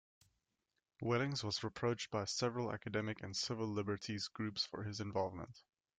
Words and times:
Wellings 0.99 1.43
was 1.43 1.63
reproached 1.63 2.09
by 2.09 2.25
several 2.25 2.73
academic 2.73 3.21
and 3.21 3.37
civil 3.37 3.67
liberties 3.67 4.29
groups 4.29 4.65
for 4.65 4.81
his 4.81 4.99
involvement. 4.99 5.61